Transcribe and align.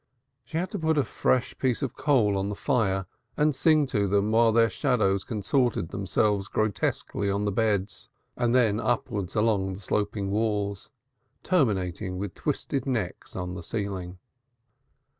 She 0.43 0.57
had 0.57 0.71
to 0.71 0.79
put 0.79 0.97
a 0.97 1.03
fresh 1.03 1.55
piece 1.59 1.83
of 1.83 1.95
coal 1.95 2.35
on 2.35 2.49
the 2.49 2.55
fire 2.55 3.05
and 3.37 3.53
sing 3.53 3.85
to 3.85 4.07
them 4.07 4.31
while 4.31 4.51
their 4.51 4.67
shadows 4.67 5.23
contorted 5.23 5.89
themselves 5.89 6.47
grotesquely 6.47 7.29
on 7.29 7.45
the 7.45 7.51
beds 7.51 8.09
and 8.35 8.55
then 8.55 8.79
upwards 8.79 9.35
along 9.35 9.73
the 9.73 9.79
sloping 9.79 10.31
walls, 10.31 10.89
terminating 11.43 12.17
with 12.17 12.33
twisted 12.33 12.87
necks 12.87 13.35
on 13.35 13.53
the 13.53 13.61
ceiling. 13.61 14.17